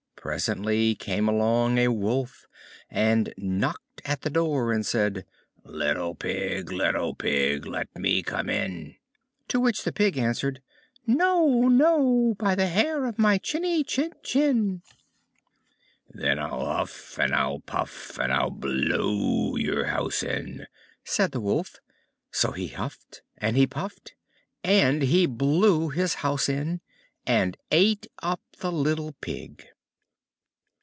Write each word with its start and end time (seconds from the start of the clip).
Presently 0.17 0.93
came 0.93 1.27
along 1.27 1.79
a 1.79 1.87
Wolf, 1.87 2.45
and 2.91 3.33
knocked 3.37 4.03
at 4.05 4.21
the 4.21 4.29
door, 4.29 4.71
and 4.71 4.85
said, 4.85 5.25
"Little 5.63 6.13
Pig, 6.13 6.71
little 6.71 7.15
Pig, 7.15 7.65
let 7.65 7.87
me 7.97 8.21
come 8.21 8.47
in." 8.47 8.97
To 9.47 9.59
which 9.59 9.83
the 9.83 9.91
Pig 9.91 10.19
answered, 10.19 10.61
"No, 11.07 11.67
no, 11.67 12.35
by 12.37 12.53
the 12.53 12.67
hair 12.67 13.07
of 13.07 13.17
my 13.17 13.39
chinny 13.39 13.83
chin 13.83 14.11
chin." 14.21 14.83
"Then 16.07 16.37
I'll 16.37 16.67
huff 16.67 17.17
and 17.17 17.33
I'll 17.33 17.59
puff, 17.61 18.19
and 18.19 18.31
I'll 18.31 18.51
blow 18.51 19.55
your 19.55 19.85
house 19.85 20.21
in!" 20.21 20.67
said 21.03 21.31
the 21.31 21.41
Wolf. 21.41 21.77
So 22.29 22.51
he 22.51 22.67
huffed, 22.67 23.23
and 23.39 23.57
he 23.57 23.65
puffed, 23.65 24.13
and 24.63 25.01
he 25.01 25.25
blew 25.25 25.89
his 25.89 26.13
house 26.15 26.47
in, 26.47 26.79
and 27.25 27.57
ate 27.71 28.05
up 28.21 28.41
the 28.59 28.71
little 28.71 29.13
Pig. 29.13 29.65